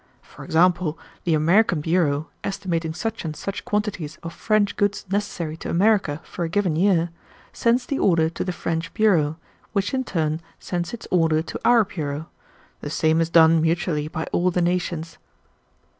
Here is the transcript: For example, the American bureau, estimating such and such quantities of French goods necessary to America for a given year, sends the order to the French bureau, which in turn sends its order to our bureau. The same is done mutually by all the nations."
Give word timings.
For 0.23 0.43
example, 0.43 0.97
the 1.25 1.35
American 1.35 1.79
bureau, 1.79 2.27
estimating 2.43 2.91
such 2.95 3.23
and 3.23 3.35
such 3.35 3.63
quantities 3.65 4.17
of 4.23 4.33
French 4.33 4.75
goods 4.75 5.05
necessary 5.11 5.55
to 5.57 5.69
America 5.69 6.21
for 6.23 6.43
a 6.43 6.49
given 6.49 6.75
year, 6.75 7.11
sends 7.53 7.85
the 7.85 7.99
order 7.99 8.27
to 8.27 8.43
the 8.43 8.51
French 8.51 8.91
bureau, 8.95 9.37
which 9.73 9.93
in 9.93 10.03
turn 10.03 10.41
sends 10.57 10.91
its 10.91 11.07
order 11.11 11.43
to 11.43 11.59
our 11.63 11.85
bureau. 11.85 12.27
The 12.79 12.89
same 12.89 13.21
is 13.21 13.29
done 13.29 13.61
mutually 13.61 14.07
by 14.07 14.23
all 14.31 14.49
the 14.49 14.59
nations." 14.59 15.19